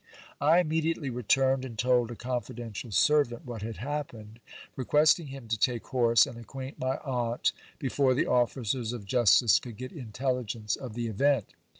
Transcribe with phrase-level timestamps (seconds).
[0.41, 4.39] I immediately returned, and told a confidential servant what had happened,
[4.75, 9.77] requesting him to take horse and acquaint my aunt, before the officers of justice could
[9.77, 11.53] get intelligence of the event.